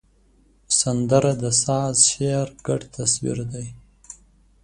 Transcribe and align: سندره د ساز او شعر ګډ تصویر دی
سندره 0.79 1.31
د 1.41 1.43
ساز 1.63 1.95
او 2.03 2.07
شعر 2.11 2.47
ګډ 2.65 2.81
تصویر 2.95 3.37
دی 3.51 3.65